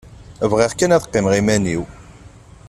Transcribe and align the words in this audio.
Bɣiɣ 0.51 0.71
kan 0.73 0.93
ad 0.95 1.03
qqimeɣ 1.07 1.33
iman-iw. 1.39 1.83